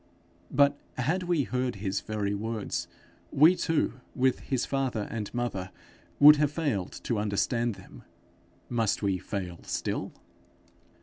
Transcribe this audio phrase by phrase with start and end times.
[0.49, 2.87] But had we heard his very words,
[3.31, 5.69] we too, with his father and mother,
[6.19, 8.01] would have failed to understand them.
[8.67, 10.11] Must we fail still?